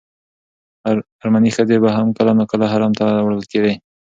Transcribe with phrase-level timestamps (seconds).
[1.21, 3.73] ارمني ښځې به هم کله ناکله حرم ته وړل کېدې.